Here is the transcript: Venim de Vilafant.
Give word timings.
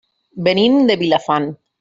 Venim 0.47 0.79
de 0.87 0.97
Vilafant. 1.03 1.47